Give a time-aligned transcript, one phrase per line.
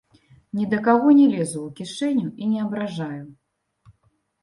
[0.59, 3.25] Ні да каго не лезу ў кішэню і не абражаю.